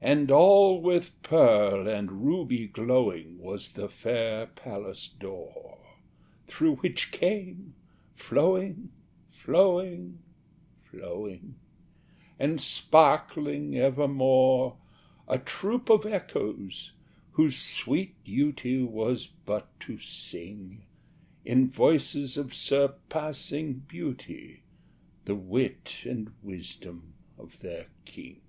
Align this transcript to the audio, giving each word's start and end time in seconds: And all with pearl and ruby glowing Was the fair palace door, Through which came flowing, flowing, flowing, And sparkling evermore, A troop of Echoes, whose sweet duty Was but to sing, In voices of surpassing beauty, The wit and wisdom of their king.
And 0.00 0.30
all 0.30 0.80
with 0.80 1.12
pearl 1.22 1.88
and 1.88 2.24
ruby 2.24 2.68
glowing 2.68 3.36
Was 3.40 3.70
the 3.72 3.88
fair 3.88 4.46
palace 4.46 5.08
door, 5.08 5.78
Through 6.46 6.76
which 6.76 7.10
came 7.10 7.74
flowing, 8.14 8.90
flowing, 9.32 10.20
flowing, 10.84 11.56
And 12.38 12.60
sparkling 12.60 13.76
evermore, 13.76 14.76
A 15.26 15.38
troop 15.40 15.90
of 15.90 16.06
Echoes, 16.06 16.92
whose 17.32 17.58
sweet 17.58 18.14
duty 18.24 18.80
Was 18.80 19.26
but 19.44 19.68
to 19.80 19.98
sing, 19.98 20.84
In 21.44 21.68
voices 21.68 22.36
of 22.36 22.54
surpassing 22.54 23.80
beauty, 23.88 24.62
The 25.24 25.34
wit 25.34 26.04
and 26.06 26.32
wisdom 26.44 27.14
of 27.36 27.58
their 27.60 27.88
king. 28.04 28.40